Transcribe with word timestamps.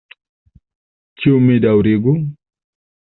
Ĉu 1.25 1.35
mi 1.49 1.59
daŭrigu? 1.67 2.17